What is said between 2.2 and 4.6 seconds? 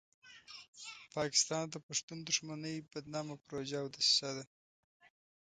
دښمنۍ بدنامه پروژه او دسیسه ده.